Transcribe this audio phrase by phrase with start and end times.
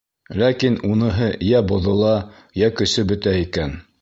[0.43, 2.17] Ләкин уныһы йә боҙола,
[2.63, 3.79] йә көсө бөтә икән.